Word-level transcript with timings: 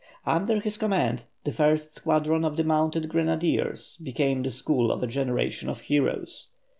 Under 0.25 0.59
his 0.59 0.77
command 0.77 1.25
the 1.43 1.51
first 1.51 1.93
squadron 1.93 2.43
of 2.43 2.57
the 2.57 2.63
mounted 2.63 3.07
grenadiers 3.07 3.99
became 4.03 4.41
the 4.41 4.49
school 4.49 4.91
of 4.91 5.03
a 5.03 5.07
generation 5.07 5.69
of 5.69 5.81
heroes. 5.81 6.47